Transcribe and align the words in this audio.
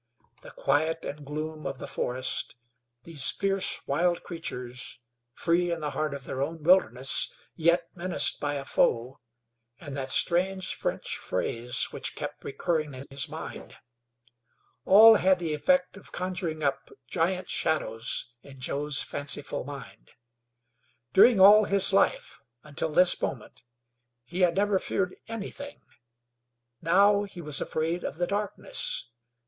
The 0.41 0.49
quiet 0.49 1.05
and 1.05 1.23
gloom 1.23 1.67
of 1.67 1.77
the 1.77 1.85
forest; 1.85 2.55
these 3.03 3.29
fierce, 3.29 3.85
wild 3.85 4.23
creatures, 4.23 4.97
free 5.31 5.71
in 5.71 5.81
the 5.81 5.91
heart 5.91 6.15
of 6.15 6.23
their 6.23 6.41
own 6.41 6.63
wilderness 6.63 7.31
yet 7.55 7.91
menaced 7.95 8.39
by 8.39 8.55
a 8.55 8.65
foe, 8.65 9.19
and 9.79 9.95
that 9.95 10.09
strange 10.09 10.73
French 10.73 11.17
phrase 11.17 11.89
which 11.91 12.15
kept 12.15 12.43
recurring 12.43 12.95
in 12.95 13.05
his 13.11 13.29
mind 13.29 13.75
all 14.85 15.17
had 15.17 15.37
the 15.37 15.53
effect 15.53 15.95
of 15.95 16.11
conjuring 16.11 16.63
up 16.63 16.89
giant 17.05 17.47
shadows 17.47 18.31
in 18.41 18.59
Joe's 18.59 19.03
fanciful 19.03 19.63
mind. 19.65 20.13
During 21.13 21.39
all 21.39 21.65
his 21.65 21.93
life, 21.93 22.39
until 22.63 22.89
this 22.89 23.21
moment, 23.21 23.61
he 24.23 24.41
had 24.41 24.55
never 24.55 24.79
feared 24.79 25.15
anything; 25.27 25.83
now 26.81 27.21
he 27.21 27.39
was 27.39 27.61
afraid 27.61 28.03
of 28.03 28.15
the 28.17 28.25
darkness. 28.25 29.05